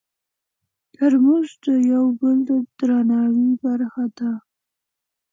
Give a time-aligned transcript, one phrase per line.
[0.95, 4.31] ترموز د یو بل د درناوي برخه ده.